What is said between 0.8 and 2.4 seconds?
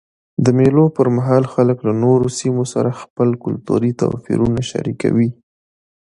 پر مهال خلک له نورو